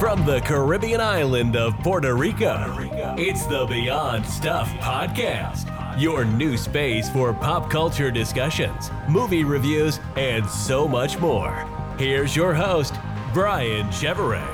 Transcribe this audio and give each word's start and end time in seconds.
From 0.00 0.26
the 0.26 0.40
Caribbean 0.42 1.00
island 1.00 1.56
of 1.56 1.72
Puerto 1.78 2.14
Rico, 2.14 2.76
it's 3.16 3.46
the 3.46 3.64
Beyond 3.64 4.26
Stuff 4.26 4.68
Podcast. 4.74 5.70
Your 5.98 6.26
new 6.26 6.58
space 6.58 7.08
for 7.08 7.32
pop 7.32 7.70
culture 7.70 8.10
discussions, 8.10 8.90
movie 9.08 9.42
reviews, 9.42 9.98
and 10.16 10.44
so 10.44 10.86
much 10.86 11.18
more. 11.18 11.66
Here's 11.98 12.36
your 12.36 12.52
host, 12.52 12.94
Brian 13.32 13.86
Chevrolet. 13.86 14.46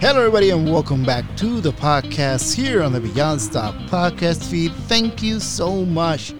Hello, 0.00 0.20
everybody, 0.20 0.48
and 0.48 0.72
welcome 0.72 1.04
back 1.04 1.24
to 1.36 1.60
the 1.60 1.72
podcast 1.72 2.54
here 2.54 2.82
on 2.82 2.94
the 2.94 3.00
Beyond 3.00 3.42
Stuff 3.42 3.74
podcast 3.90 4.48
feed. 4.50 4.72
Thank 4.88 5.22
you 5.22 5.40
so 5.40 5.84
much 5.84 6.32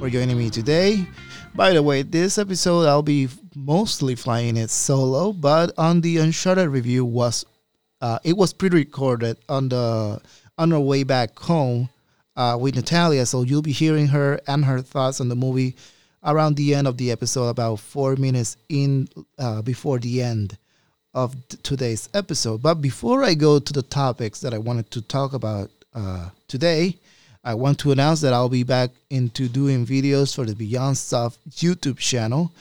for 0.00 0.10
joining 0.10 0.36
me 0.36 0.50
today. 0.50 1.06
By 1.54 1.72
the 1.74 1.82
way, 1.82 2.02
this 2.02 2.38
episode 2.38 2.88
I'll 2.88 3.02
be 3.02 3.28
mostly 3.54 4.16
flying 4.16 4.56
it 4.56 4.70
solo, 4.70 5.32
but 5.32 5.72
on 5.78 6.00
the 6.00 6.18
Uncharted 6.18 6.68
review 6.70 7.04
was 7.04 7.44
uh, 8.00 8.18
it 8.24 8.36
was 8.36 8.52
pre-recorded 8.52 9.36
on 9.48 9.68
the 9.68 10.20
on 10.58 10.72
our 10.72 10.80
way 10.80 11.04
back 11.04 11.38
home 11.38 11.88
uh, 12.36 12.56
with 12.60 12.76
Natalia, 12.76 13.24
so 13.26 13.42
you'll 13.42 13.62
be 13.62 13.72
hearing 13.72 14.08
her 14.08 14.40
and 14.46 14.64
her 14.64 14.80
thoughts 14.82 15.20
on 15.20 15.28
the 15.28 15.36
movie 15.36 15.74
around 16.24 16.56
the 16.56 16.74
end 16.74 16.86
of 16.86 16.96
the 16.96 17.10
episode, 17.10 17.48
about 17.48 17.76
four 17.76 18.16
minutes 18.16 18.56
in 18.68 19.08
uh, 19.38 19.62
before 19.62 19.98
the 19.98 20.22
end 20.22 20.56
of 21.14 21.34
today's 21.62 22.08
episode. 22.14 22.62
But 22.62 22.74
before 22.76 23.24
I 23.24 23.34
go 23.34 23.58
to 23.58 23.72
the 23.72 23.82
topics 23.82 24.40
that 24.40 24.54
I 24.54 24.58
wanted 24.58 24.90
to 24.92 25.02
talk 25.02 25.32
about 25.32 25.70
uh, 25.94 26.28
today, 26.46 26.96
I 27.42 27.54
want 27.54 27.78
to 27.80 27.92
announce 27.92 28.20
that 28.20 28.34
I'll 28.34 28.50
be 28.50 28.64
back 28.64 28.90
into 29.08 29.48
doing 29.48 29.86
videos 29.86 30.34
for 30.34 30.44
the 30.44 30.54
Beyond 30.54 30.98
Stuff 30.98 31.38
YouTube 31.50 31.98
channel. 31.98 32.52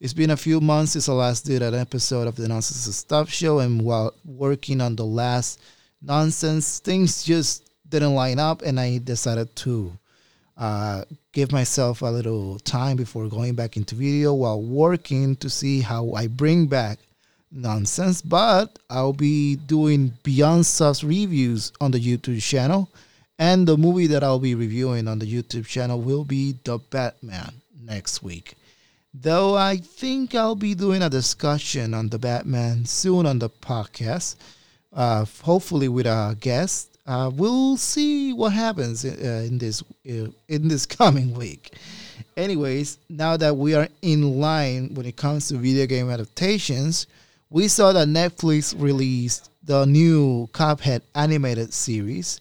It's 0.00 0.14
been 0.14 0.30
a 0.30 0.36
few 0.36 0.60
months 0.60 0.92
since 0.92 1.08
I 1.08 1.12
last 1.12 1.44
did 1.44 1.60
an 1.60 1.74
episode 1.74 2.28
of 2.28 2.36
the 2.36 2.46
Nonsense 2.46 2.94
Stuff 2.94 3.30
show, 3.30 3.58
and 3.58 3.82
while 3.82 4.14
working 4.24 4.80
on 4.80 4.94
the 4.94 5.04
last 5.04 5.60
nonsense, 6.00 6.78
things 6.78 7.24
just 7.24 7.68
didn't 7.88 8.14
line 8.14 8.38
up, 8.38 8.62
and 8.62 8.78
I 8.78 8.98
decided 8.98 9.56
to 9.56 9.92
uh, 10.56 11.02
give 11.32 11.50
myself 11.50 12.02
a 12.02 12.06
little 12.06 12.60
time 12.60 12.96
before 12.96 13.26
going 13.26 13.56
back 13.56 13.76
into 13.76 13.96
video 13.96 14.34
while 14.34 14.62
working 14.62 15.34
to 15.36 15.50
see 15.50 15.80
how 15.80 16.12
I 16.12 16.28
bring 16.28 16.68
back 16.68 17.00
nonsense, 17.50 18.22
but 18.22 18.78
I'll 18.88 19.12
be 19.12 19.56
doing 19.56 20.12
Beyond 20.22 20.64
Stuff's 20.64 21.02
reviews 21.02 21.72
on 21.80 21.90
the 21.90 21.98
YouTube 21.98 22.40
channel. 22.40 22.88
And 23.40 23.66
the 23.66 23.76
movie 23.76 24.06
that 24.08 24.22
I'll 24.22 24.38
be 24.38 24.54
reviewing 24.54 25.08
on 25.08 25.18
the 25.18 25.26
YouTube 25.26 25.66
channel 25.66 26.00
will 26.00 26.24
be 26.24 26.56
The 26.62 26.78
Batman 26.78 27.52
next 27.82 28.22
week. 28.22 28.57
Though 29.20 29.56
I 29.56 29.78
think 29.78 30.36
I'll 30.36 30.54
be 30.54 30.74
doing 30.74 31.02
a 31.02 31.10
discussion 31.10 31.92
on 31.92 32.08
The 32.08 32.20
Batman 32.20 32.84
soon 32.84 33.26
on 33.26 33.40
the 33.40 33.50
podcast, 33.50 34.36
uh, 34.92 35.24
hopefully 35.42 35.88
with 35.88 36.06
a 36.06 36.36
guest. 36.38 36.96
Uh, 37.04 37.28
we'll 37.34 37.76
see 37.76 38.32
what 38.32 38.52
happens 38.52 39.04
uh, 39.04 39.44
in 39.44 39.58
this 39.58 39.82
uh, 40.08 40.28
in 40.46 40.68
this 40.68 40.86
coming 41.00 41.34
week. 41.34 41.72
Anyways, 42.36 42.98
now 43.08 43.36
that 43.36 43.56
we 43.56 43.74
are 43.74 43.88
in 44.02 44.38
line 44.38 44.94
when 44.94 45.06
it 45.06 45.16
comes 45.16 45.48
to 45.48 45.56
video 45.56 45.86
game 45.86 46.10
adaptations, 46.10 47.08
we 47.50 47.66
saw 47.66 47.92
that 47.92 48.06
Netflix 48.06 48.80
released 48.80 49.50
the 49.64 49.84
new 49.84 50.48
Cuphead 50.52 51.00
animated 51.16 51.74
series, 51.74 52.40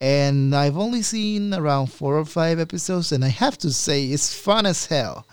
and 0.00 0.54
I've 0.54 0.78
only 0.78 1.02
seen 1.02 1.52
around 1.52 1.88
four 1.88 2.16
or 2.16 2.24
five 2.24 2.60
episodes, 2.60 3.10
and 3.10 3.24
I 3.24 3.28
have 3.28 3.58
to 3.58 3.72
say 3.72 4.06
it's 4.06 4.32
fun 4.32 4.66
as 4.66 4.86
hell. 4.86 5.26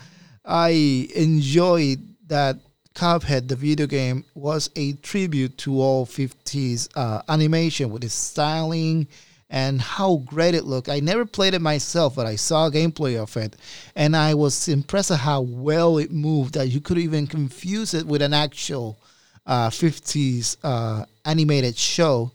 I 0.46 1.08
enjoyed 1.16 2.00
that 2.28 2.58
Cuphead, 2.96 3.48
the 3.48 3.56
video 3.56 3.88
game, 3.88 4.26
was 4.34 4.70
a 4.76 4.94
tribute 4.94 5.58
to 5.60 5.80
all 5.82 6.06
50s 6.06 6.90
uh, 6.96 7.22
animation 7.30 7.92
with 7.92 8.04
its 8.04 8.14
styling 8.14 9.08
and 9.50 9.82
how 9.82 10.18
great 10.26 10.54
it 10.54 10.66
looked. 10.66 10.90
I 10.90 11.00
never 11.00 11.26
played 11.26 11.54
it 11.54 11.62
myself, 11.62 12.16
but 12.16 12.28
I 12.28 12.36
saw 12.36 12.70
gameplay 12.70 13.18
of 13.18 13.36
it, 13.36 13.56
and 13.96 14.16
I 14.16 14.34
was 14.34 14.68
impressed 14.68 15.12
at 15.12 15.20
how 15.20 15.42
well 15.42 15.98
it 15.98 16.12
moved 16.12 16.54
that 16.54 16.68
you 16.68 16.82
could 16.82 16.98
even 17.00 17.26
confuse 17.26 17.94
it 17.94 18.06
with 18.06 18.22
an 18.22 18.34
actual 18.34 19.00
uh, 19.46 19.70
50s 19.70 20.58
uh, 20.64 21.06
animated 21.26 21.78
show. 21.78 22.32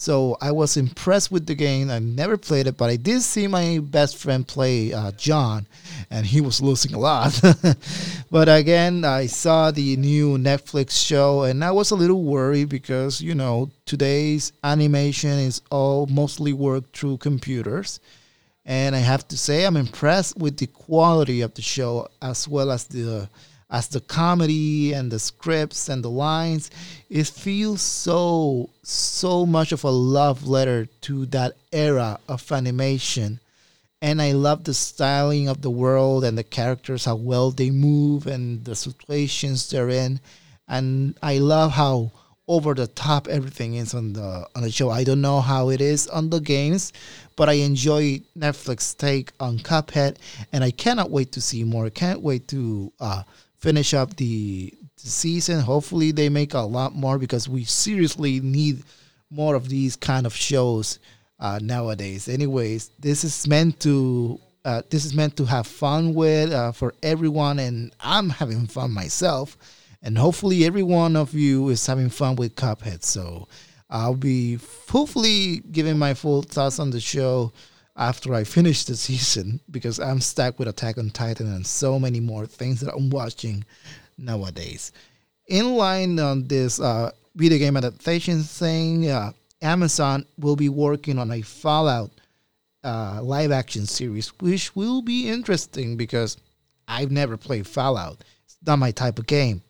So 0.00 0.38
I 0.40 0.50
was 0.50 0.78
impressed 0.78 1.30
with 1.30 1.44
the 1.44 1.54
game. 1.54 1.90
I 1.90 1.98
never 1.98 2.38
played 2.38 2.66
it, 2.66 2.78
but 2.78 2.88
I 2.88 2.96
did 2.96 3.20
see 3.20 3.46
my 3.46 3.80
best 3.80 4.16
friend 4.16 4.48
play 4.48 4.94
uh, 4.94 5.12
John, 5.12 5.66
and 6.10 6.24
he 6.24 6.40
was 6.40 6.62
losing 6.62 6.94
a 6.94 6.98
lot. 6.98 7.38
but 8.30 8.48
again, 8.48 9.04
I 9.04 9.26
saw 9.26 9.70
the 9.70 9.98
new 9.98 10.38
Netflix 10.38 10.92
show, 10.92 11.42
and 11.42 11.62
I 11.62 11.72
was 11.72 11.90
a 11.90 11.96
little 11.96 12.24
worried 12.24 12.70
because 12.70 13.20
you 13.20 13.34
know 13.34 13.68
today's 13.84 14.54
animation 14.64 15.38
is 15.38 15.60
all 15.70 16.06
mostly 16.06 16.54
worked 16.54 16.96
through 16.96 17.18
computers, 17.18 18.00
and 18.64 18.96
I 18.96 19.00
have 19.00 19.28
to 19.28 19.36
say 19.36 19.66
I'm 19.66 19.76
impressed 19.76 20.38
with 20.38 20.56
the 20.56 20.68
quality 20.68 21.42
of 21.42 21.52
the 21.52 21.62
show 21.62 22.08
as 22.22 22.48
well 22.48 22.70
as 22.70 22.84
the 22.84 23.28
as 23.70 23.86
the 23.88 24.00
comedy 24.00 24.92
and 24.92 25.10
the 25.10 25.18
scripts 25.18 25.88
and 25.88 26.02
the 26.02 26.10
lines 26.10 26.70
it 27.08 27.26
feels 27.26 27.80
so 27.80 28.68
so 28.82 29.46
much 29.46 29.72
of 29.72 29.84
a 29.84 29.90
love 29.90 30.46
letter 30.46 30.86
to 31.00 31.26
that 31.26 31.54
era 31.72 32.18
of 32.28 32.50
animation. 32.52 33.40
And 34.02 34.20
i 34.20 34.32
love 34.32 34.64
the 34.64 34.74
styling 34.74 35.48
of 35.48 35.62
the 35.62 35.70
world 35.70 36.24
and 36.24 36.36
the 36.36 36.44
characters 36.44 37.04
how 37.04 37.16
well 37.16 37.50
they 37.50 37.70
move 37.70 38.26
and 38.26 38.64
the 38.64 38.74
situations 38.74 39.68
they're 39.70 39.90
in. 39.90 40.20
And 40.68 41.16
i 41.22 41.38
love 41.38 41.72
how 41.72 42.10
over 42.48 42.74
the 42.74 42.88
top 42.88 43.28
everything 43.28 43.74
is 43.74 43.94
on 43.94 44.14
the 44.14 44.46
on 44.56 44.62
the 44.62 44.72
show. 44.72 44.90
I 44.90 45.04
don't 45.04 45.20
know 45.20 45.40
how 45.40 45.68
it 45.68 45.80
is 45.80 46.08
on 46.08 46.30
the 46.30 46.40
games 46.40 46.92
but 47.36 47.48
i 47.48 47.52
enjoy 47.52 48.20
netflix 48.36 48.96
take 48.96 49.32
on 49.38 49.58
cuphead 49.58 50.16
and 50.52 50.64
i 50.64 50.70
cannot 50.70 51.10
wait 51.10 51.30
to 51.32 51.40
see 51.40 51.62
more. 51.62 51.88
Can't 51.90 52.20
wait 52.20 52.48
to 52.48 52.92
uh 52.98 53.22
finish 53.60 53.94
up 53.94 54.16
the, 54.16 54.74
season. 55.02 55.60
Hopefully, 55.60 56.12
they 56.12 56.28
make 56.28 56.54
a 56.54 56.60
lot 56.60 56.94
more 56.94 57.18
because 57.18 57.48
we 57.48 57.64
seriously 57.64 58.40
need 58.40 58.82
more 59.30 59.54
of 59.54 59.68
these 59.68 59.96
kind 59.96 60.26
of 60.26 60.34
shows 60.34 60.98
uh, 61.38 61.58
nowadays. 61.62 62.28
Anyways, 62.28 62.90
this 62.98 63.24
is 63.24 63.46
meant 63.46 63.80
to 63.80 64.38
uh, 64.64 64.82
this 64.90 65.06
is 65.06 65.14
meant 65.14 65.36
to 65.38 65.46
have 65.46 65.66
fun 65.66 66.12
with 66.12 66.52
uh, 66.52 66.72
for 66.72 66.94
everyone, 67.02 67.58
and 67.58 67.94
I'm 68.00 68.28
having 68.28 68.66
fun 68.66 68.92
myself, 68.92 69.56
and 70.02 70.18
hopefully 70.18 70.64
every 70.64 70.82
one 70.82 71.16
of 71.16 71.32
you 71.32 71.68
is 71.70 71.86
having 71.86 72.10
fun 72.10 72.36
with 72.36 72.56
Cuphead. 72.56 73.02
So 73.02 73.48
I'll 73.88 74.14
be 74.14 74.58
hopefully 74.88 75.62
giving 75.72 75.98
my 75.98 76.14
full 76.14 76.42
thoughts 76.42 76.78
on 76.78 76.90
the 76.90 77.00
show 77.00 77.52
after 78.00 78.32
I 78.32 78.44
finish 78.44 78.84
the 78.84 78.96
season 78.96 79.60
because 79.70 80.00
I'm 80.00 80.20
stuck 80.20 80.58
with 80.58 80.68
Attack 80.68 80.96
on 80.96 81.10
Titan 81.10 81.52
and 81.54 81.66
so 81.66 81.98
many 81.98 82.18
more 82.18 82.46
things 82.46 82.80
that 82.80 82.94
I'm 82.94 83.10
watching 83.10 83.64
nowadays. 84.16 84.90
In 85.48 85.76
line 85.76 86.18
on 86.18 86.48
this 86.48 86.80
uh, 86.80 87.10
video 87.36 87.58
game 87.58 87.76
adaptation 87.76 88.42
thing, 88.42 89.10
uh, 89.10 89.32
Amazon 89.60 90.24
will 90.38 90.56
be 90.56 90.70
working 90.70 91.18
on 91.18 91.30
a 91.30 91.42
Fallout 91.42 92.10
uh, 92.82 93.20
live 93.22 93.52
action 93.52 93.84
series, 93.84 94.28
which 94.40 94.74
will 94.74 95.02
be 95.02 95.28
interesting 95.28 95.98
because 95.98 96.38
I've 96.88 97.10
never 97.10 97.36
played 97.36 97.66
Fallout. 97.66 98.24
It's 98.46 98.56
not 98.66 98.78
my 98.78 98.92
type 98.92 99.18
of 99.18 99.26
game, 99.26 99.62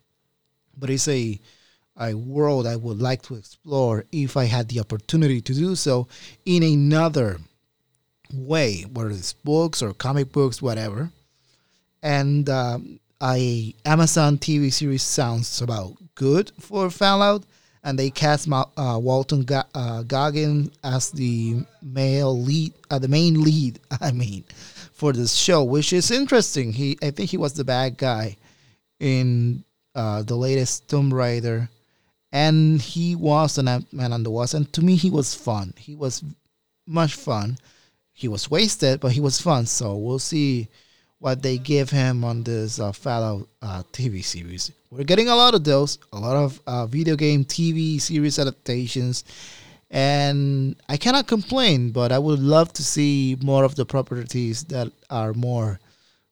but 0.78 0.88
it's 0.88 1.08
a 1.08 1.41
a 1.97 2.14
world 2.14 2.66
I 2.66 2.76
would 2.76 3.02
like 3.02 3.20
to 3.22 3.34
explore 3.34 4.06
if 4.10 4.36
I 4.36 4.44
had 4.44 4.68
the 4.68 4.80
opportunity 4.80 5.41
to 5.42 5.52
do 5.52 5.74
so 5.74 6.08
in 6.47 6.62
another 6.62 7.38
way, 8.34 8.82
whether 8.82 9.10
it's 9.10 9.32
books 9.32 9.82
or 9.82 9.92
comic 9.92 10.32
books, 10.32 10.62
whatever. 10.62 11.10
And 12.02 12.48
um, 12.48 13.00
a 13.22 13.74
Amazon 13.84 14.38
TV 14.38 14.72
series 14.72 15.02
sounds 15.02 15.60
about 15.60 15.96
good 16.14 16.52
for 16.58 16.91
Fallout, 16.91 17.44
and 17.84 17.98
they 17.98 18.10
cast 18.10 18.48
uh, 18.50 18.65
Walton 19.00 19.42
Go- 19.42 19.62
uh, 19.74 20.03
Goggins 20.03 20.71
as 20.82 21.10
the 21.10 21.65
male 21.82 22.38
lead, 22.38 22.72
uh, 22.91 22.98
the 22.98 23.09
main 23.09 23.42
lead. 23.42 23.78
I 24.00 24.12
mean, 24.12 24.44
for 24.92 25.12
this 25.12 25.34
show, 25.34 25.65
which 25.65 25.92
is 25.92 26.10
interesting. 26.10 26.72
He, 26.72 26.98
I 27.03 27.10
think 27.10 27.30
he 27.30 27.36
was 27.36 27.54
the 27.54 27.65
bad 27.65 27.97
guy 27.97 28.36
in 28.98 29.65
uh, 29.94 30.22
the 30.22 30.36
latest 30.36 30.88
Tomb 30.88 31.12
Raider, 31.12 31.68
and 32.33 32.80
he 32.80 33.16
was 33.16 33.59
an 33.59 33.68
Ant-Man 33.68 34.12
and 34.12 34.24
the 34.24 34.30
Wasp. 34.30 34.54
And 34.54 34.72
to 34.74 34.83
me, 34.83 34.97
he 34.97 35.10
was 35.10 35.34
fun. 35.34 35.74
He 35.76 35.94
was 35.94 36.22
much 36.86 37.15
fun 37.15 37.59
he 38.21 38.28
was 38.28 38.51
wasted, 38.51 39.01
but 39.01 39.13
he 39.13 39.21
was 39.21 39.41
fun. 39.41 39.65
So 39.65 39.97
we'll 39.97 40.19
see 40.19 40.69
what 41.21 41.43
they 41.43 41.57
give 41.57 41.89
him 41.89 42.22
on 42.22 42.43
this 42.43 42.78
uh, 42.78 42.93
Fallout 42.93 43.49
uh, 43.63 43.83
TV 43.95 44.22
series. 44.22 44.71
We're 44.91 45.05
getting 45.05 45.28
a 45.28 45.37
lot 45.37 45.55
of 45.55 45.65
those, 45.65 45.99
a 46.13 46.19
lot 46.21 46.37
of 46.37 46.61
uh, 46.67 46.84
video 46.87 47.17
game 47.17 47.47
TV 47.47 47.99
series 47.99 48.39
adaptations, 48.39 49.25
and 49.91 50.77
I 50.87 50.99
cannot 50.99 51.28
complain. 51.28 51.93
But 51.93 52.13
I 52.13 52.19
would 52.19 52.41
love 52.41 52.75
to 52.75 52.84
see 52.84 53.39
more 53.41 53.65
of 53.65 53.75
the 53.77 53.87
properties 53.87 54.65
that 54.65 54.93
are 55.09 55.33
more 55.33 55.81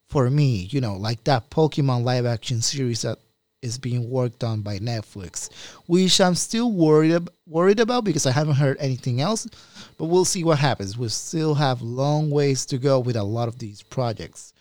for 0.09 0.29
me. 0.29 0.67
You 0.69 0.81
know, 0.81 0.95
like 0.95 1.23
that 1.23 1.49
Pokemon 1.49 2.03
live 2.03 2.27
action 2.27 2.61
series 2.61 3.01
that 3.01 3.17
is 3.61 3.77
being 3.77 4.09
worked 4.09 4.43
on 4.43 4.61
by 4.61 4.79
Netflix, 4.79 5.49
which 5.87 6.21
I'm 6.21 6.35
still 6.35 6.71
worried 6.71 7.27
worried 7.45 7.79
about 7.79 8.03
because 8.03 8.25
I 8.25 8.31
haven't 8.31 8.55
heard 8.55 8.77
anything 8.79 9.21
else. 9.21 9.47
But 9.97 10.05
we'll 10.05 10.25
see 10.25 10.43
what 10.43 10.59
happens. 10.59 10.97
We 10.97 11.09
still 11.09 11.55
have 11.55 11.81
long 11.81 12.29
ways 12.29 12.65
to 12.67 12.77
go 12.77 12.99
with 12.99 13.15
a 13.15 13.23
lot 13.23 13.47
of 13.47 13.59
these 13.59 13.81
projects. 13.81 14.53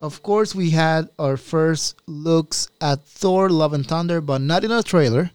Of 0.00 0.22
course, 0.22 0.54
we 0.54 0.70
had 0.70 1.08
our 1.18 1.36
first 1.36 1.96
looks 2.06 2.68
at 2.80 3.04
Thor: 3.04 3.48
Love 3.48 3.72
and 3.72 3.86
Thunder, 3.86 4.20
but 4.20 4.40
not 4.40 4.64
in 4.64 4.70
a 4.70 4.82
trailer, 4.82 5.30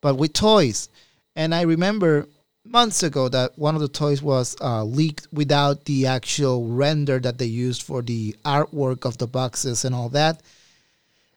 but 0.00 0.16
with 0.16 0.32
toys. 0.32 0.88
And 1.36 1.54
I 1.54 1.62
remember 1.62 2.26
months 2.64 3.02
ago 3.02 3.28
that 3.28 3.58
one 3.58 3.74
of 3.74 3.80
the 3.80 3.88
toys 3.88 4.22
was 4.22 4.56
uh, 4.60 4.84
leaked 4.84 5.26
without 5.32 5.84
the 5.84 6.06
actual 6.06 6.68
render 6.68 7.18
that 7.18 7.38
they 7.38 7.46
used 7.46 7.82
for 7.82 8.02
the 8.02 8.36
artwork 8.44 9.04
of 9.04 9.18
the 9.18 9.26
boxes 9.26 9.84
and 9.84 9.94
all 9.94 10.08
that. 10.10 10.42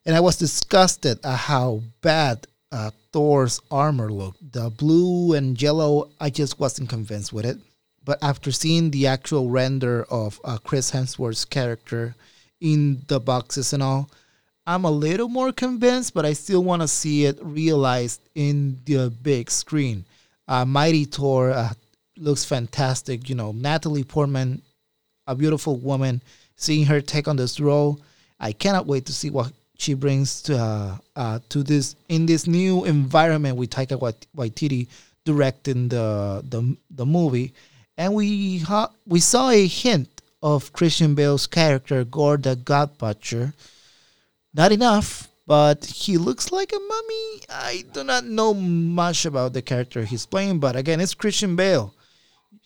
And 0.05 0.15
I 0.15 0.19
was 0.19 0.37
disgusted 0.37 1.19
at 1.23 1.37
how 1.37 1.81
bad 2.01 2.45
uh, 2.71 2.91
Thor's 3.13 3.61
armor 3.71 4.11
looked. 4.11 4.51
The 4.51 4.69
blue 4.69 5.33
and 5.33 5.59
yellow, 5.61 6.09
I 6.19 6.29
just 6.29 6.59
wasn't 6.59 6.89
convinced 6.89 7.31
with 7.31 7.45
it. 7.45 7.57
But 8.03 8.19
after 8.21 8.51
seeing 8.51 8.91
the 8.91 9.07
actual 9.07 9.49
render 9.49 10.03
of 10.09 10.41
uh, 10.43 10.57
Chris 10.57 10.91
Hemsworth's 10.91 11.45
character 11.45 12.15
in 12.59 13.03
the 13.07 13.19
boxes 13.19 13.71
and 13.71 13.81
all, 13.81 14.09
I'm 14.65 14.85
a 14.85 14.91
little 14.91 15.29
more 15.29 15.51
convinced, 15.51 16.13
but 16.13 16.25
I 16.25 16.33
still 16.33 16.63
want 16.63 16.81
to 16.81 16.87
see 16.87 17.25
it 17.25 17.37
realized 17.41 18.21
in 18.35 18.79
the 18.85 19.09
big 19.09 19.51
screen. 19.51 20.05
Uh, 20.47 20.65
Mighty 20.65 21.05
Thor 21.05 21.51
uh, 21.51 21.73
looks 22.17 22.43
fantastic. 22.43 23.29
You 23.29 23.35
know, 23.35 23.51
Natalie 23.51 24.03
Portman, 24.03 24.61
a 25.27 25.35
beautiful 25.35 25.77
woman. 25.77 26.21
Seeing 26.55 26.85
her 26.85 27.01
take 27.01 27.27
on 27.27 27.35
this 27.35 27.59
role, 27.59 27.99
I 28.39 28.51
cannot 28.53 28.85
wait 28.85 29.05
to 29.07 29.13
see 29.13 29.29
what 29.29 29.51
she 29.77 29.93
brings 29.93 30.41
to 30.43 30.57
uh, 30.57 30.97
uh, 31.15 31.39
to 31.49 31.63
this 31.63 31.95
in 32.09 32.25
this 32.25 32.47
new 32.47 32.85
environment 32.85 33.57
with 33.57 33.69
Taika 33.69 33.97
Waititi 34.35 34.87
directing 35.25 35.89
the 35.89 36.43
the, 36.47 36.77
the 36.89 37.05
movie, 37.05 37.53
and 37.97 38.13
we 38.13 38.59
ha- 38.59 38.91
we 39.05 39.19
saw 39.19 39.49
a 39.49 39.67
hint 39.67 40.21
of 40.41 40.73
Christian 40.73 41.15
Bale's 41.15 41.47
character 41.47 42.03
Gorr 42.03 42.37
the 42.37 42.55
God 42.55 42.97
Butcher. 42.97 43.53
Not 44.53 44.71
enough, 44.71 45.29
but 45.47 45.85
he 45.85 46.17
looks 46.17 46.51
like 46.51 46.71
a 46.71 46.79
mummy. 46.79 47.41
I 47.49 47.85
do 47.91 48.03
not 48.03 48.25
know 48.25 48.53
much 48.53 49.25
about 49.25 49.53
the 49.53 49.61
character 49.61 50.03
he's 50.03 50.27
playing, 50.27 50.59
but 50.59 50.75
again, 50.75 51.01
it's 51.01 51.15
Christian 51.15 51.55
Bale. 51.55 51.93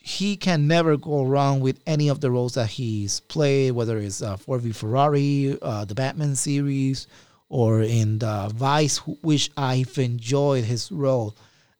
He 0.08 0.38
can 0.38 0.68
never 0.68 0.96
go 0.96 1.26
wrong 1.26 1.60
with 1.60 1.82
any 1.86 2.08
of 2.08 2.22
the 2.22 2.32
roles 2.32 2.54
that 2.54 2.70
he's 2.70 3.20
played, 3.20 3.72
whether 3.72 3.98
it's 3.98 4.22
uh, 4.22 4.38
Ford 4.38 4.62
v 4.62 4.72
Ferrari, 4.72 5.58
uh, 5.62 5.84
the 5.84 5.96
Batman 5.96 6.36
series, 6.36 7.08
or 7.50 7.82
in 7.82 8.20
the 8.20 8.50
Vice, 8.56 8.98
which 9.22 9.52
I've 9.58 9.98
enjoyed 9.98 10.64
his 10.64 10.92
role 10.92 11.36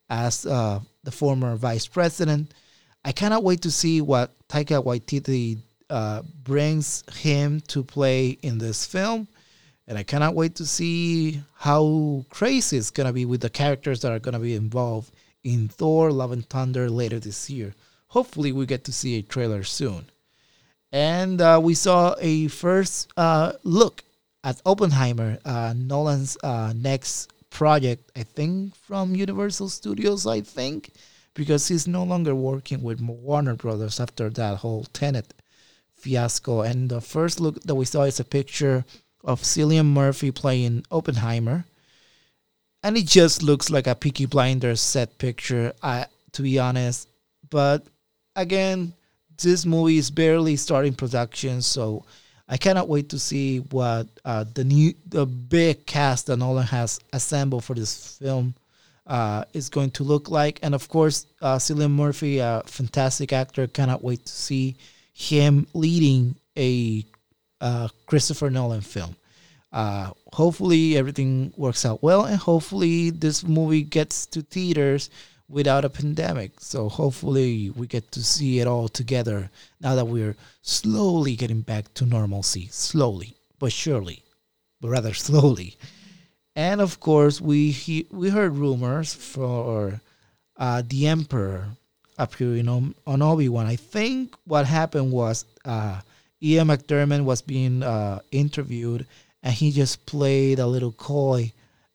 as 0.10 0.46
uh, 0.46 0.82
the 1.04 1.12
former 1.12 1.56
vice 1.56 1.88
president. 1.88 2.54
I 3.06 3.14
cannot 3.14 3.44
wait 3.44 3.62
to 3.62 3.72
see 3.72 4.02
what 4.02 4.36
Taika 4.50 4.84
Waititi 4.84 5.60
uh, 5.90 6.22
brings 6.44 7.04
him 7.14 7.62
to 7.70 7.82
play 7.82 8.38
in 8.42 8.58
this 8.58 8.86
film 8.86 9.30
and 9.88 9.98
I 9.98 10.04
cannot 10.04 10.36
wait 10.36 10.56
to 10.56 10.66
see 10.66 11.42
how 11.56 12.26
crazy 12.30 12.78
it's 12.78 12.92
gonna 12.92 13.14
be 13.14 13.26
with 13.26 13.42
the 13.42 13.50
characters 13.50 14.02
that 14.02 14.12
are 14.12 14.20
gonna 14.20 14.40
be 14.40 14.54
involved 14.54 15.12
in 15.44 15.70
Thor: 15.70 16.12
Love 16.12 16.34
and 16.34 16.48
Thunder 16.50 16.90
later 16.90 17.20
this 17.20 17.50
year. 17.50 17.74
Hopefully, 18.10 18.52
we 18.52 18.66
get 18.66 18.84
to 18.86 18.94
see 18.94 19.18
a 19.18 19.22
trailer 19.22 19.64
soon. 19.64 20.06
And 20.92 21.42
uh, 21.42 21.60
we 21.62 21.74
saw 21.74 22.16
a 22.20 22.48
first 22.48 23.12
uh, 23.18 23.54
look 23.64 24.04
at 24.44 24.62
Oppenheimer, 24.66 25.38
uh, 25.44 25.74
Nolan's 25.76 26.38
uh, 26.44 26.74
next 26.76 27.34
project, 27.50 28.12
I 28.16 28.24
think, 28.24 28.76
from 28.76 29.16
Universal 29.16 29.70
Studios, 29.70 30.26
I 30.26 30.42
think, 30.42 30.92
because 31.34 31.68
he's 31.68 31.88
no 31.88 32.04
longer 32.04 32.34
working 32.34 32.82
with 32.82 33.02
Warner 33.02 33.56
Brothers 33.56 34.00
after 34.00 34.30
that 34.30 34.58
whole 34.58 34.86
Tenet 34.94 35.34
fiasco. 35.94 36.62
And 36.62 36.90
the 36.90 37.02
first 37.02 37.40
look 37.40 37.62
that 37.64 37.76
we 37.76 37.86
saw 37.86 38.04
is 38.04 38.20
a 38.20 38.24
picture 38.24 38.86
of 39.24 39.42
Cillian 39.42 39.88
Murphy 39.88 40.32
playing 40.32 40.86
Oppenheimer, 40.92 41.66
and 42.84 42.96
it 42.96 43.06
just 43.06 43.44
looks 43.44 43.70
like 43.70 43.88
a 43.88 43.96
Peaky 43.96 44.26
Blinders 44.26 44.80
set 44.80 45.18
picture. 45.18 45.74
I, 45.84 46.06
to 46.32 46.42
be 46.42 46.60
honest, 46.60 47.10
but 47.50 47.86
again, 48.38 48.94
this 49.42 49.66
movie 49.66 49.98
is 49.98 50.10
barely 50.10 50.56
starting 50.56 50.94
production, 50.94 51.62
so 51.62 52.06
I 52.48 52.56
cannot 52.56 52.88
wait 52.88 53.10
to 53.10 53.20
see 53.20 53.60
what 53.60 54.08
uh, 54.24 54.46
the 54.54 54.64
new, 54.64 54.94
the 55.08 55.26
big 55.26 55.86
cast 55.86 56.28
that 56.28 56.38
Nolan 56.38 56.66
has 56.68 57.00
assembled 57.12 57.66
for 57.66 57.74
this 57.74 58.18
film 58.18 58.56
uh, 59.06 59.44
is 59.54 59.70
going 59.70 59.92
to 59.92 60.04
look 60.04 60.30
like. 60.30 60.60
And 60.64 60.74
of 60.74 60.88
course, 60.88 61.26
uh, 61.42 61.58
Cillian 61.58 61.92
Murphy, 61.92 62.40
a 62.40 62.64
fantastic 62.66 63.34
actor, 63.34 63.68
cannot 63.68 64.04
wait 64.04 64.26
to 64.26 64.32
see 64.32 64.78
him 65.14 65.68
leading 65.74 66.36
a 66.58 67.04
uh, 67.60 67.90
Christopher 68.06 68.50
Nolan 68.50 68.82
film. 68.82 69.16
Uh, 69.74 70.12
hopefully 70.32 70.96
everything 70.96 71.54
works 71.58 71.86
out 71.86 72.02
well, 72.02 72.26
and 72.26 72.38
hopefully 72.38 73.10
this 73.10 73.44
movie 73.44 73.84
gets 73.84 74.26
to 74.28 74.42
theaters 74.42 75.10
without 75.50 75.86
a 75.86 75.90
pandemic. 75.90 76.60
So 76.60 76.90
hopefully 76.90 77.70
we 77.70 77.88
get 77.88 78.12
to 78.12 78.24
see 78.24 78.60
it 78.60 78.68
all 78.68 78.88
together 78.88 79.50
now 79.80 79.96
that 79.96 80.08
we're 80.08 80.36
slowly 80.62 81.36
getting 81.36 81.62
back 81.62 81.94
to 81.96 82.06
normalcy, 82.06 82.68
slowly 82.72 83.38
but 83.60 83.72
surely, 83.72 84.24
but 84.82 84.90
rather 84.90 85.14
slowly. 85.28 85.76
And 86.56 86.82
of 86.82 87.00
course, 87.00 87.40
we 87.40 87.72
he, 87.72 88.08
we 88.12 88.30
heard 88.30 88.58
rumors 88.58 89.14
for 89.14 90.02
uh, 90.58 90.82
the 90.88 91.08
Emperor 91.08 91.68
appearing 92.18 92.68
on, 92.68 92.96
on 93.06 93.22
Obi 93.22 93.48
Wan. 93.48 93.68
I 93.68 93.76
think 93.76 94.36
what 94.46 94.66
happened 94.66 95.12
was 95.12 95.46
uh, 95.66 96.02
Ian 96.42 96.70
McDiarmid 96.70 97.24
was 97.24 97.44
being 97.44 97.84
uh, 97.84 98.20
interviewed, 98.32 99.06
and 99.44 99.54
he 99.54 99.72
just 99.72 100.06
played 100.08 100.58
a 100.58 100.66
little 100.66 100.92
coy 100.92 101.52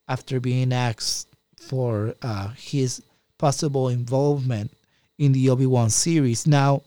after 0.08 0.38
being 0.38 0.72
asked 0.72 1.28
for 1.56 2.14
uh, 2.22 2.48
his 2.56 3.02
possible 3.42 3.88
involvement 3.88 4.70
in 5.18 5.32
the 5.32 5.50
Obi 5.50 5.66
Wan 5.66 5.90
series. 5.90 6.46
Now, 6.46 6.82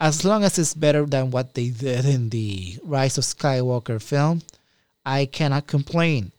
as 0.00 0.24
long 0.24 0.44
as 0.44 0.58
it's 0.58 0.74
better 0.74 1.06
than 1.06 1.30
what 1.30 1.54
they 1.54 1.68
did 1.70 2.04
in 2.04 2.28
the 2.28 2.76
Rise 2.82 3.16
of 3.18 3.24
Skywalker 3.24 4.02
film, 4.02 4.42
I 5.06 5.24
cannot 5.26 5.66
complain. 5.66 6.32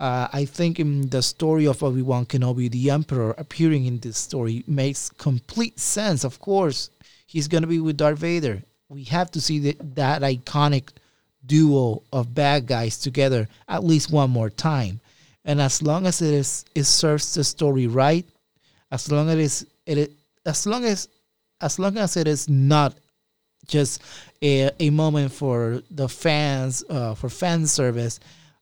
Uh, 0.00 0.26
I 0.32 0.44
think 0.44 0.80
in 0.80 1.10
the 1.10 1.22
story 1.22 1.66
of 1.66 1.82
Obi 1.82 2.02
Wan 2.02 2.26
Kenobi, 2.26 2.70
the 2.70 2.90
Emperor 2.90 3.34
appearing 3.38 3.86
in 3.86 3.98
this 3.98 4.18
story 4.18 4.64
makes 4.66 5.10
complete 5.10 5.78
sense. 5.78 6.24
Of 6.24 6.40
course, 6.40 6.90
he's 7.26 7.48
going 7.48 7.62
to 7.62 7.74
be 7.74 7.80
with 7.80 7.98
Darth 7.98 8.18
Vader 8.18 8.62
we 8.88 9.04
have 9.04 9.30
to 9.32 9.40
see 9.40 9.58
the, 9.58 9.76
that 9.94 10.22
iconic 10.22 10.90
duo 11.44 12.02
of 12.12 12.34
bad 12.34 12.66
guys 12.66 12.98
together 12.98 13.48
at 13.68 13.84
least 13.84 14.10
one 14.10 14.30
more 14.30 14.50
time. 14.50 15.00
And 15.44 15.60
as 15.60 15.82
long 15.82 16.06
as 16.06 16.20
it 16.20 16.34
is 16.34 16.64
it 16.74 16.84
serves 16.84 17.34
the 17.34 17.44
story 17.44 17.86
right, 17.86 18.26
as 18.90 19.10
long 19.10 19.28
as 19.30 19.66
it 19.86 19.98
is 19.98 20.08
as 20.46 20.66
long 20.66 20.84
as 20.84 21.08
as 21.60 21.78
long 21.78 21.98
as 21.98 22.16
it 22.16 22.28
is 22.28 22.48
not 22.48 22.94
just 23.66 24.02
a, 24.42 24.70
a 24.80 24.90
moment 24.90 25.32
for 25.32 25.82
the 25.90 26.08
fans 26.08 26.84
uh, 26.88 27.14
for 27.14 27.28
fan 27.28 27.66
service, 27.66 28.20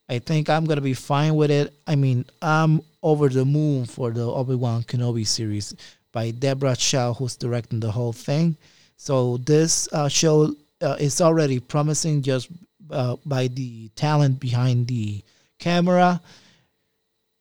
I 0.09 0.18
think 0.18 0.49
I'm 0.49 0.64
gonna 0.64 0.80
be 0.80 0.95
fine 0.95 1.35
with 1.37 1.50
it. 1.50 1.73
I 1.87 1.95
mean, 1.97 2.25
I'm 2.42 2.80
over 3.02 3.28
the 3.28 3.45
moon 3.45 3.85
for 3.87 4.11
the 4.11 4.23
Obi 4.23 4.54
Wan 4.54 4.83
Kenobi 4.83 5.26
series 5.26 5.75
by 6.12 6.30
Deborah 6.30 6.76
Chow, 6.76 7.12
who's 7.14 7.37
directing 7.37 7.80
the 7.80 7.90
whole 7.90 8.12
thing. 8.12 8.56
So 8.97 9.37
this 9.38 9.88
uh, 9.92 10.09
show 10.09 10.54
uh, 10.80 10.97
is 10.99 11.21
already 11.21 11.61
promising 11.61 12.23
just 12.23 12.49
uh, 12.90 13.16
by 13.25 13.49
the 13.49 13.88
talent 13.90 14.40
behind 14.40 14.88
the 14.88 15.23
camera. 15.59 16.21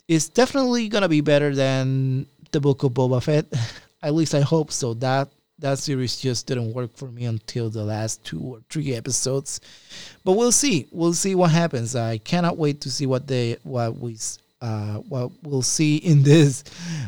It's 0.08 0.30
definitely 0.30 0.89
gonna 0.89 1.10
be 1.10 1.22
better 1.22 1.56
than 1.56 2.27
the 2.52 2.60
Book 2.60 2.84
of 2.84 2.94
Boba 2.94 3.22
Fett. 3.22 3.46
At 4.04 4.14
least 4.14 4.36
I 4.36 4.42
hope 4.42 4.72
so. 4.72 4.94
That 4.96 5.30
that 5.60 5.80
series 5.80 6.18
just 6.18 6.48
didn't 6.48 6.74
work 6.74 6.96
for 6.98 7.08
me 7.08 7.25
until 7.25 7.70
the 7.70 7.84
last 7.84 8.24
two 8.25 8.40
or 8.40 8.60
three 8.70 8.94
episodes, 8.94 9.62
but 10.24 10.34
we'll 10.34 10.52
see. 10.52 10.88
We'll 10.92 11.14
see 11.14 11.34
what 11.34 11.52
happens. 11.52 11.96
I 11.96 12.18
cannot 12.18 12.58
wait 12.58 12.82
to 12.82 12.92
see 12.92 13.06
what 13.06 13.28
they 13.28 13.58
what 13.64 13.98
we 13.98 14.18
uh, 14.62 14.96
what 14.98 15.32
we'll 15.44 15.62
see 15.62 15.98
in 16.12 16.24
this 16.24 16.64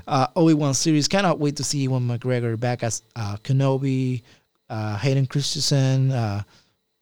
uh, 0.07 0.27
Obi 0.35 0.53
Wan 0.53 0.73
series. 0.73 1.07
Cannot 1.07 1.39
wait 1.39 1.57
to 1.57 1.63
see 1.63 1.79
Ewan 1.79 2.07
McGregor 2.07 2.59
back 2.59 2.83
as 2.83 3.01
uh, 3.15 3.37
Kenobi 3.43 4.23
uh, 4.69 4.97
Hayden 4.97 5.25
Christensen, 5.25 6.11
uh, 6.11 6.43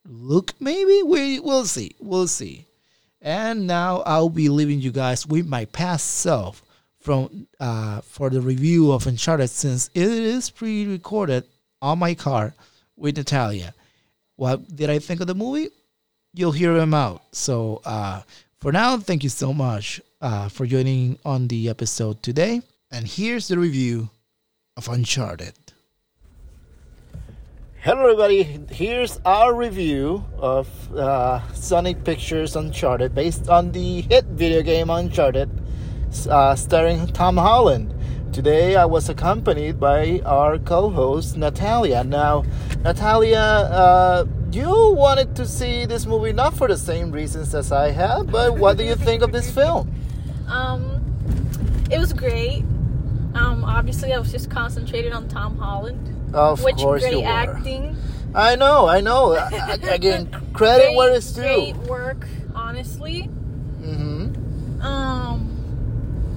Luke, 0.08 0.54
maybe 0.60 1.02
we 1.02 1.16
we 1.36 1.40
will 1.40 1.64
see, 1.64 1.96
we'll 1.98 2.28
see. 2.28 2.66
And 3.20 3.66
now 3.66 4.02
I'll 4.06 4.28
be 4.28 4.48
leaving 4.48 4.80
you 4.80 4.92
guys 4.92 5.26
with 5.26 5.46
my 5.46 5.64
past 5.66 6.06
self 6.18 6.62
from 7.06 7.46
uh, 7.60 8.00
for 8.00 8.30
the 8.30 8.40
review 8.40 8.90
of 8.90 9.06
Uncharted 9.06 9.48
since 9.48 9.90
it 9.94 10.10
is 10.10 10.50
pre-recorded 10.50 11.44
on 11.80 12.00
my 12.00 12.14
car 12.14 12.52
with 12.96 13.16
Natalia. 13.16 13.72
What 14.34 14.74
did 14.74 14.90
I 14.90 14.98
think 14.98 15.20
of 15.20 15.28
the 15.28 15.34
movie? 15.34 15.70
You'll 16.34 16.50
hear 16.50 16.74
him 16.76 16.92
out. 16.92 17.22
So 17.30 17.80
uh, 17.84 18.22
For 18.58 18.72
now, 18.72 18.96
thank 18.98 19.22
you 19.22 19.30
so 19.30 19.54
much 19.54 20.00
uh, 20.20 20.48
for 20.48 20.66
joining 20.66 21.18
on 21.24 21.46
the 21.46 21.68
episode 21.68 22.22
today. 22.24 22.62
And 22.90 23.06
here's 23.06 23.46
the 23.46 23.56
review 23.56 24.10
of 24.76 24.88
Uncharted. 24.88 25.54
Hello, 27.82 28.02
everybody. 28.02 28.42
Here's 28.70 29.20
our 29.24 29.54
review 29.54 30.24
of 30.38 30.66
uh, 30.96 31.40
Sony 31.52 31.94
Pictures 32.02 32.56
Uncharted 32.56 33.14
based 33.14 33.48
on 33.48 33.70
the 33.70 34.00
hit 34.00 34.24
video 34.24 34.62
game 34.62 34.90
Uncharted, 34.90 35.48
uh, 36.28 36.54
starring 36.56 37.06
Tom 37.08 37.36
Holland. 37.36 37.92
Today, 38.32 38.76
I 38.76 38.84
was 38.84 39.08
accompanied 39.08 39.80
by 39.80 40.20
our 40.26 40.58
co 40.58 40.90
host, 40.90 41.36
Natalia. 41.36 42.04
Now, 42.04 42.44
Natalia, 42.82 43.38
uh, 43.38 44.26
you 44.52 44.68
wanted 44.92 45.34
to 45.36 45.46
see 45.46 45.86
this 45.86 46.06
movie 46.06 46.32
not 46.32 46.54
for 46.54 46.68
the 46.68 46.76
same 46.76 47.10
reasons 47.12 47.54
as 47.54 47.72
I 47.72 47.90
have, 47.92 48.30
but 48.30 48.58
what 48.58 48.76
do 48.76 48.84
you 48.84 48.94
think 48.94 49.22
of 49.22 49.32
this 49.32 49.50
film? 49.50 49.90
Um, 50.48 51.00
it 51.90 51.98
was 51.98 52.12
great. 52.12 52.62
Um, 53.34 53.64
obviously, 53.64 54.12
I 54.12 54.18
was 54.18 54.30
just 54.32 54.50
concentrated 54.50 55.12
on 55.12 55.28
Tom 55.28 55.56
Holland. 55.58 56.12
Of 56.34 56.62
which 56.62 56.76
course 56.76 57.02
great 57.02 57.12
you 57.14 57.20
were. 57.20 57.26
acting. 57.26 57.96
I 58.34 58.56
know, 58.56 58.86
I 58.86 59.00
know. 59.00 59.32
Again, 59.88 60.26
credit 60.52 60.86
great, 60.88 60.96
where 60.96 61.14
it's 61.14 61.32
due. 61.32 61.42
Great 61.42 61.76
work, 61.88 62.26
honestly. 62.54 63.22
hmm 63.22 64.34
Um, 64.82 65.55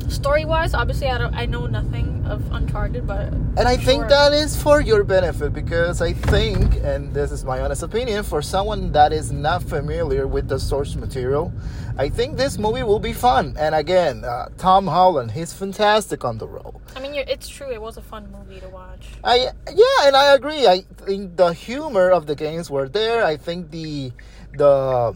story 0.09 0.45
wise, 0.45 0.73
obviously, 0.73 1.07
I 1.07 1.17
don't, 1.17 1.33
I 1.33 1.45
know 1.45 1.67
nothing 1.67 2.25
of 2.25 2.51
Uncharted, 2.51 3.07
but 3.07 3.27
And 3.31 3.61
I 3.61 3.77
think 3.77 4.03
sure. 4.03 4.09
that 4.09 4.33
is 4.33 4.61
for 4.61 4.81
your 4.81 5.03
benefit 5.03 5.53
because 5.53 6.01
I 6.01 6.13
think, 6.13 6.75
and 6.83 7.13
this 7.13 7.31
is 7.31 7.43
my 7.43 7.61
honest 7.61 7.83
opinion, 7.83 8.23
for 8.23 8.41
someone 8.41 8.91
that 8.91 9.13
is 9.13 9.31
not 9.31 9.63
familiar 9.63 10.27
with 10.27 10.47
the 10.47 10.59
source 10.59 10.95
material, 10.95 11.51
I 11.97 12.09
think 12.09 12.37
this 12.37 12.57
movie 12.57 12.83
will 12.83 12.99
be 12.99 13.13
fun. 13.13 13.55
And 13.59 13.75
again, 13.75 14.23
uh, 14.23 14.49
Tom 14.57 14.87
Holland, 14.87 15.31
he's 15.31 15.53
fantastic 15.53 16.23
on 16.23 16.37
the 16.37 16.47
role. 16.47 16.81
I 16.95 16.99
mean, 16.99 17.13
it's 17.15 17.49
true. 17.49 17.71
It 17.71 17.81
was 17.81 17.97
a 17.97 18.01
fun 18.01 18.31
movie 18.31 18.59
to 18.61 18.69
watch. 18.69 19.07
I 19.23 19.49
yeah, 19.67 20.07
and 20.07 20.15
I 20.15 20.33
agree. 20.33 20.65
I 20.67 20.85
think 20.97 21.35
the 21.35 21.53
humor 21.53 22.09
of 22.09 22.25
the 22.25 22.35
games 22.35 22.69
were 22.69 22.87
there. 22.87 23.23
I 23.25 23.35
think 23.37 23.71
the 23.71 24.11
the 24.55 25.15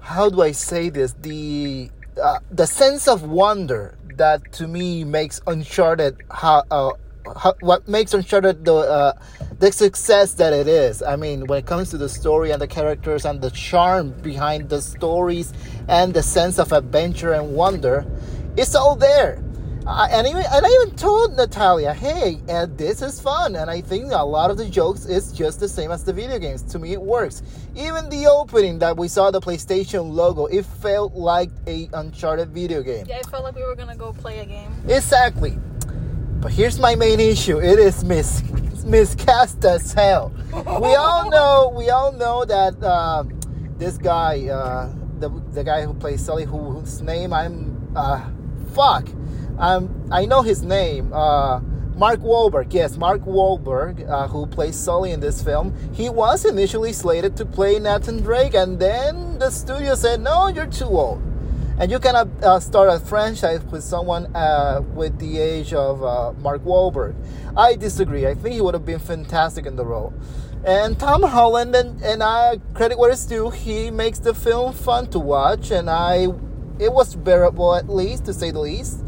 how 0.00 0.30
do 0.30 0.42
I 0.42 0.52
say 0.52 0.88
this 0.88 1.14
the 1.20 1.90
uh, 2.22 2.38
the 2.50 2.66
sense 2.66 3.08
of 3.08 3.22
wonder 3.22 3.96
that 4.20 4.52
to 4.52 4.68
me 4.68 5.02
makes 5.02 5.40
Uncharted 5.46 6.18
how, 6.30 6.62
uh, 6.70 6.92
how 7.36 7.54
what 7.60 7.88
makes 7.88 8.12
Uncharted 8.12 8.64
the 8.66 8.74
uh, 8.74 9.12
the 9.58 9.72
success 9.72 10.34
that 10.34 10.52
it 10.52 10.68
is. 10.68 11.02
I 11.02 11.16
mean, 11.16 11.46
when 11.46 11.58
it 11.58 11.66
comes 11.66 11.88
to 11.90 11.98
the 11.98 12.08
story 12.08 12.50
and 12.50 12.60
the 12.60 12.68
characters 12.68 13.24
and 13.24 13.40
the 13.40 13.50
charm 13.50 14.10
behind 14.20 14.68
the 14.68 14.82
stories 14.82 15.52
and 15.88 16.12
the 16.12 16.22
sense 16.22 16.58
of 16.58 16.72
adventure 16.72 17.32
and 17.32 17.54
wonder, 17.54 18.04
it's 18.56 18.74
all 18.74 18.94
there. 18.94 19.42
I, 19.86 20.08
and 20.08 20.26
even 20.26 20.44
and 20.52 20.66
I 20.66 20.68
even 20.82 20.96
told 20.96 21.36
Natalia, 21.36 21.94
"Hey, 21.94 22.38
uh, 22.48 22.66
this 22.76 23.00
is 23.00 23.20
fun," 23.20 23.56
and 23.56 23.70
I 23.70 23.80
think 23.80 24.12
a 24.12 24.24
lot 24.24 24.50
of 24.50 24.58
the 24.58 24.68
jokes 24.68 25.06
is 25.06 25.32
just 25.32 25.58
the 25.58 25.68
same 25.68 25.90
as 25.90 26.04
the 26.04 26.12
video 26.12 26.38
games. 26.38 26.62
To 26.64 26.78
me, 26.78 26.92
it 26.92 27.00
works. 27.00 27.42
Even 27.74 28.08
the 28.10 28.26
opening 28.26 28.78
that 28.80 28.96
we 28.96 29.08
saw 29.08 29.30
the 29.30 29.40
PlayStation 29.40 30.12
logo, 30.12 30.46
it 30.46 30.66
felt 30.66 31.14
like 31.14 31.50
a 31.66 31.88
Uncharted 31.94 32.50
video 32.50 32.82
game. 32.82 33.06
Yeah, 33.08 33.18
it 33.18 33.26
felt 33.26 33.42
like 33.42 33.56
we 33.56 33.62
were 33.62 33.74
gonna 33.74 33.96
go 33.96 34.12
play 34.12 34.40
a 34.40 34.44
game. 34.44 34.70
Exactly. 34.86 35.58
But 36.40 36.52
here's 36.52 36.78
my 36.78 36.94
main 36.94 37.20
issue. 37.20 37.58
It 37.58 37.78
is 37.78 38.04
mis 38.04 38.42
miscast 38.84 39.64
as 39.64 39.92
hell. 39.94 40.32
We 40.52 40.94
all 40.94 41.30
know. 41.30 41.72
We 41.76 41.88
all 41.90 42.12
know 42.12 42.44
that 42.44 42.82
uh, 42.82 43.24
this 43.78 43.96
guy, 43.96 44.46
uh, 44.48 44.92
the 45.20 45.30
the 45.52 45.64
guy 45.64 45.84
who 45.84 45.94
plays 45.94 46.24
Sully, 46.24 46.44
who, 46.44 46.58
whose 46.58 47.00
name 47.00 47.32
I'm, 47.32 47.92
uh, 47.96 48.20
fuck, 48.74 49.08
um, 49.60 50.08
I 50.10 50.26
know 50.26 50.42
his 50.42 50.62
name. 50.62 51.12
Uh, 51.12 51.60
Mark 51.94 52.20
Wahlberg, 52.20 52.72
yes, 52.72 52.96
Mark 52.96 53.20
Wahlberg, 53.22 54.08
uh, 54.08 54.26
who 54.26 54.46
plays 54.46 54.74
Sully 54.74 55.12
in 55.12 55.20
this 55.20 55.42
film, 55.42 55.76
he 55.92 56.08
was 56.08 56.46
initially 56.46 56.94
slated 56.94 57.36
to 57.36 57.44
play 57.44 57.78
Nathan 57.78 58.22
Drake, 58.22 58.54
and 58.54 58.78
then 58.78 59.38
the 59.38 59.50
studio 59.50 59.94
said, 59.94 60.20
"No, 60.20 60.48
you're 60.48 60.66
too 60.66 60.86
old." 60.86 61.20
And 61.78 61.90
you 61.90 61.98
cannot 61.98 62.28
uh, 62.42 62.60
start 62.60 62.88
a 62.88 63.00
franchise 63.00 63.62
with 63.64 63.82
someone 63.82 64.34
uh, 64.34 64.82
with 64.94 65.18
the 65.18 65.38
age 65.38 65.72
of 65.72 66.02
uh, 66.02 66.32
Mark 66.40 66.62
Wahlberg. 66.62 67.14
I 67.56 67.74
disagree. 67.74 68.26
I 68.26 68.34
think 68.34 68.54
he 68.54 68.60
would 68.60 68.74
have 68.74 68.84
been 68.84 68.98
fantastic 68.98 69.66
in 69.66 69.76
the 69.76 69.84
role. 69.84 70.12
And 70.64 70.98
Tom 70.98 71.22
Holland, 71.22 71.74
and, 71.74 72.02
and 72.02 72.22
I 72.22 72.60
credit 72.74 72.98
where 72.98 73.10
it's 73.10 73.24
due, 73.24 73.48
he 73.48 73.90
makes 73.90 74.18
the 74.18 74.34
film 74.34 74.74
fun 74.74 75.06
to 75.08 75.18
watch, 75.18 75.70
and 75.70 75.88
I, 75.88 76.28
it 76.78 76.92
was 76.92 77.14
bearable 77.14 77.74
at 77.74 77.88
least, 77.88 78.26
to 78.26 78.34
say 78.34 78.50
the 78.50 78.60
least. 78.60 79.02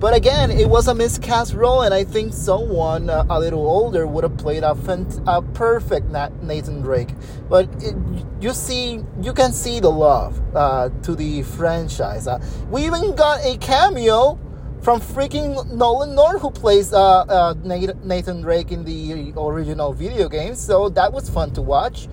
But 0.00 0.14
again, 0.14 0.52
it 0.52 0.68
was 0.68 0.86
a 0.86 0.94
miscast 0.94 1.54
role, 1.54 1.82
and 1.82 1.92
I 1.92 2.04
think 2.04 2.32
someone 2.32 3.10
uh, 3.10 3.24
a 3.28 3.40
little 3.40 3.66
older 3.66 4.06
would 4.06 4.22
have 4.22 4.36
played 4.36 4.62
a, 4.62 4.74
fant- 4.74 5.20
a 5.26 5.42
perfect 5.42 6.08
Na- 6.10 6.30
Nathan 6.40 6.82
Drake. 6.82 7.08
But 7.48 7.68
it, 7.82 7.96
you 8.40 8.52
see, 8.52 9.00
you 9.20 9.32
can 9.32 9.52
see 9.52 9.80
the 9.80 9.90
love 9.90 10.40
uh, 10.54 10.90
to 11.02 11.16
the 11.16 11.42
franchise. 11.42 12.28
Uh, 12.28 12.38
we 12.70 12.86
even 12.86 13.16
got 13.16 13.44
a 13.44 13.56
cameo 13.58 14.38
from 14.82 15.00
freaking 15.00 15.68
Nolan 15.72 16.14
North, 16.14 16.42
who 16.42 16.52
plays 16.52 16.92
uh, 16.92 17.22
uh, 17.22 17.54
Nathan 17.64 18.40
Drake 18.40 18.70
in 18.70 18.84
the 18.84 19.32
original 19.36 19.92
video 19.92 20.28
game. 20.28 20.54
So 20.54 20.88
that 20.90 21.12
was 21.12 21.28
fun 21.28 21.50
to 21.54 21.62
watch. 21.62 22.08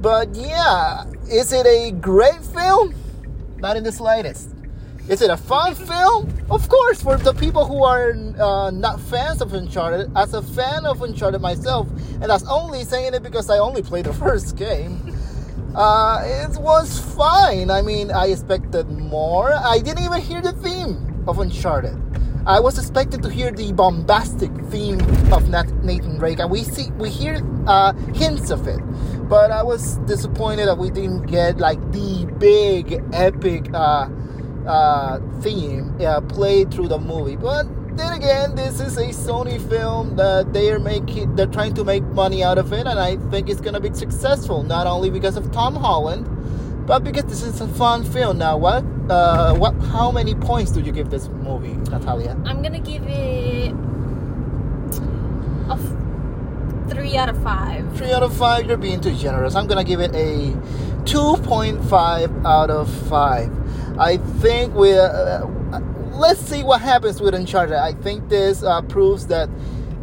But 0.00 0.34
yeah, 0.34 1.04
is 1.28 1.52
it 1.52 1.66
a 1.66 1.90
great 1.90 2.42
film? 2.42 2.94
Not 3.58 3.76
in 3.76 3.84
the 3.84 3.92
slightest. 3.92 4.55
Is 5.08 5.22
it 5.22 5.30
a 5.30 5.36
fun 5.36 5.76
film? 5.76 6.34
Of 6.50 6.68
course, 6.68 7.00
for 7.00 7.16
the 7.16 7.32
people 7.32 7.64
who 7.64 7.84
are 7.84 8.10
uh, 8.40 8.72
not 8.72 9.00
fans 9.00 9.40
of 9.40 9.52
Uncharted. 9.52 10.10
As 10.16 10.34
a 10.34 10.42
fan 10.42 10.84
of 10.84 11.00
Uncharted 11.00 11.40
myself, 11.40 11.88
and 12.20 12.24
that's 12.24 12.44
only 12.48 12.82
saying 12.82 13.14
it 13.14 13.22
because 13.22 13.48
I 13.48 13.58
only 13.58 13.82
played 13.82 14.06
the 14.06 14.12
first 14.24 14.56
game. 14.56 15.00
Uh, 15.76 16.22
it 16.24 16.58
was 16.60 16.98
fine. 17.14 17.70
I 17.70 17.82
mean, 17.82 18.10
I 18.10 18.26
expected 18.28 18.88
more. 18.90 19.54
I 19.54 19.78
didn't 19.78 20.04
even 20.04 20.20
hear 20.20 20.40
the 20.40 20.52
theme 20.52 21.22
of 21.28 21.38
Uncharted. 21.38 21.96
I 22.44 22.58
was 22.58 22.76
expecting 22.78 23.20
to 23.22 23.28
hear 23.28 23.52
the 23.52 23.72
bombastic 23.72 24.50
theme 24.70 25.00
of 25.32 25.48
Nathan 25.50 26.18
Drake, 26.18 26.40
and 26.40 26.50
we 26.50 26.64
see 26.64 26.90
we 26.92 27.10
hear 27.10 27.42
uh, 27.66 27.92
hints 28.14 28.50
of 28.50 28.66
it. 28.66 28.80
But 29.28 29.52
I 29.52 29.62
was 29.62 29.98
disappointed 30.06 30.66
that 30.66 30.78
we 30.78 30.90
didn't 30.90 31.26
get 31.26 31.58
like 31.58 31.80
the 31.92 32.26
big 32.38 33.02
epic 33.12 33.68
uh, 33.74 34.08
uh, 34.66 35.20
theme 35.40 35.96
uh, 36.00 36.20
played 36.22 36.72
through 36.72 36.88
the 36.88 36.98
movie. 36.98 37.36
But 37.36 37.66
then 37.96 38.12
again, 38.12 38.54
this 38.54 38.80
is 38.80 38.96
a 38.98 39.06
Sony 39.08 39.60
film 39.68 40.16
that 40.16 40.52
they 40.52 40.70
are 40.70 40.78
making. 40.78 41.36
They're 41.36 41.46
trying 41.46 41.74
to 41.74 41.84
make 41.84 42.02
money 42.04 42.42
out 42.44 42.58
of 42.58 42.72
it, 42.72 42.86
and 42.86 42.98
I 42.98 43.16
think 43.30 43.48
it's 43.48 43.60
gonna 43.60 43.80
be 43.80 43.92
successful. 43.94 44.62
Not 44.62 44.86
only 44.86 45.10
because 45.10 45.36
of 45.36 45.50
Tom 45.52 45.74
Holland, 45.74 46.26
but 46.86 47.02
because 47.02 47.24
this 47.24 47.42
is 47.42 47.60
a 47.60 47.68
fun 47.68 48.04
film. 48.04 48.38
Now, 48.38 48.56
what? 48.58 48.84
Uh, 49.08 49.54
what? 49.54 49.74
How 49.92 50.10
many 50.10 50.34
points 50.34 50.70
do 50.72 50.80
you 50.80 50.92
give 50.92 51.10
this 51.10 51.28
movie, 51.28 51.74
Natalia? 51.90 52.36
I'm 52.44 52.62
gonna 52.62 52.80
give 52.80 53.02
it 53.04 53.72
a 55.68 55.72
f- 55.72 56.90
three 56.90 57.16
out 57.16 57.28
of 57.28 57.42
five. 57.42 57.96
Three 57.96 58.12
out 58.12 58.22
of 58.22 58.36
five. 58.36 58.66
You're 58.66 58.76
being 58.76 59.00
too 59.00 59.14
generous. 59.14 59.54
I'm 59.54 59.66
gonna 59.66 59.84
give 59.84 60.00
it 60.00 60.14
a 60.14 60.52
2.5 61.06 62.44
out 62.44 62.70
of 62.70 62.88
five. 63.08 63.50
I 63.98 64.18
think 64.40 64.74
we. 64.74 64.92
Uh, 64.92 65.46
let's 66.12 66.40
see 66.40 66.62
what 66.62 66.80
happens 66.80 67.20
with 67.20 67.34
Uncharted. 67.34 67.76
I 67.76 67.92
think 67.92 68.28
this 68.28 68.62
uh, 68.62 68.82
proves 68.82 69.26
that 69.28 69.48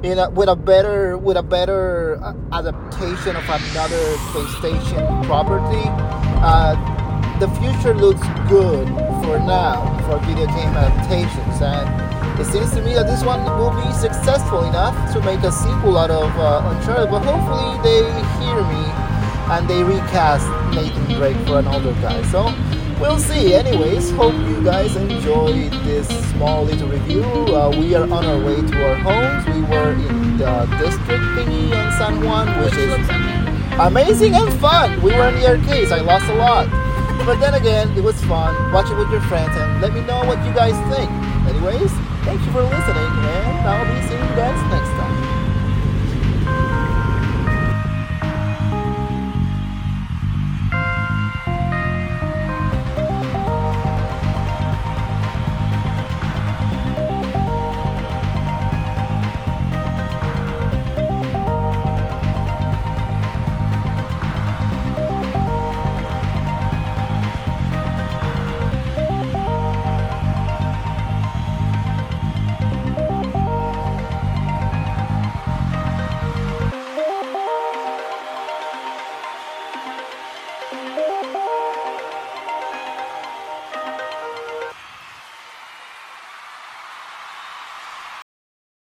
in 0.03 0.19
a, 0.19 0.29
with 0.29 0.49
a 0.49 0.55
better 0.55 1.17
with 1.17 1.37
a 1.37 1.43
better 1.43 2.19
uh, 2.21 2.33
adaptation 2.51 3.35
of 3.35 3.43
another 3.43 4.03
PlayStation 4.33 5.25
property, 5.25 5.85
uh, 6.41 6.73
the 7.39 7.47
future 7.61 7.93
looks 7.93 8.21
good 8.49 8.87
for 9.23 9.39
now 9.39 9.77
for 10.07 10.17
video 10.25 10.47
game 10.47 10.73
adaptations, 10.73 11.61
and 11.61 12.39
it 12.41 12.45
seems 12.45 12.71
to 12.71 12.81
me 12.81 12.93
that 12.93 13.05
this 13.05 13.23
one 13.23 13.43
will 13.59 13.71
be 13.71 13.91
successful 13.93 14.63
enough 14.65 14.95
to 15.13 15.21
make 15.21 15.39
a 15.41 15.51
sequel 15.51 15.97
out 15.97 16.09
of 16.09 16.29
uh, 16.37 16.73
Uncharted. 16.73 17.09
But 17.11 17.21
hopefully 17.21 17.77
they 17.83 18.01
hear 18.41 18.57
me 18.57 19.13
and 19.53 19.67
they 19.69 19.83
recast 19.83 20.47
Nathan 20.73 21.05
Drake 21.13 21.37
for 21.45 21.59
an 21.59 21.67
older 21.67 21.93
guy. 22.01 22.23
So 22.31 22.47
we'll 22.99 23.19
see. 23.19 23.53
Anyways, 23.53 24.11
hope 24.11 24.33
you 24.47 24.63
guys 24.63 24.95
enjoyed 24.95 25.71
this 25.85 26.07
small 26.31 26.63
little 26.63 26.87
review. 26.87 27.23
Uh, 27.23 27.69
we 27.77 27.95
are 27.95 28.03
on 28.03 28.25
our 28.25 28.39
way 28.45 28.55
to 28.61 28.75
our 28.87 28.95
homes. 28.95 29.45
We 29.55 29.61
were 29.69 29.93
in 29.93 30.37
the 30.37 30.65
district 30.79 31.23
thingy 31.35 31.71
on 31.75 31.91
San 31.97 32.23
Juan, 32.23 32.47
which 32.61 32.71
Which 32.71 32.79
is 32.79 32.93
amazing. 32.93 33.79
amazing 33.79 34.33
and 34.35 34.53
fun. 34.59 35.01
We 35.01 35.11
were 35.11 35.27
in 35.29 35.35
the 35.35 35.47
arcades. 35.47 35.91
I 35.91 35.99
lost 36.01 36.29
a 36.29 36.35
lot. 36.35 36.67
But 37.25 37.39
then 37.39 37.53
again, 37.53 37.89
it 37.97 38.03
was 38.03 38.19
fun. 38.25 38.51
Watch 38.73 38.89
it 38.91 38.97
with 38.97 39.09
your 39.11 39.21
friends 39.21 39.55
and 39.55 39.81
let 39.81 39.93
me 39.93 40.01
know 40.01 40.25
what 40.25 40.43
you 40.45 40.53
guys 40.53 40.75
think. 40.93 41.09
Anyways, 41.47 41.91
thank 42.25 42.39
you 42.45 42.51
for 42.51 42.63
listening, 42.63 43.11
and 43.31 43.67
I'll 43.67 43.85
be 43.85 43.99
seeing 44.07 44.19
you 44.19 44.35
guys 44.35 44.59
next 44.71 44.92